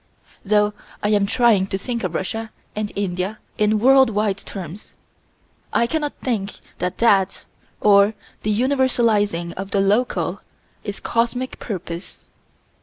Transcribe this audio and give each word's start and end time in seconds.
Though 0.43 0.73
I 1.03 1.09
am 1.09 1.27
trying 1.27 1.67
to 1.67 1.77
think 1.77 2.03
of 2.03 2.15
Russia 2.15 2.49
and 2.75 2.91
India 2.95 3.37
in 3.59 3.77
world 3.77 4.09
wide 4.09 4.39
terms, 4.39 4.95
I 5.71 5.85
cannot 5.85 6.13
think 6.23 6.55
that 6.79 6.97
that, 6.97 7.45
or 7.81 8.15
the 8.41 8.49
universalizing 8.59 9.53
of 9.53 9.69
the 9.69 9.79
local, 9.79 10.41
is 10.83 10.99
cosmic 11.01 11.59
purpose. 11.59 12.25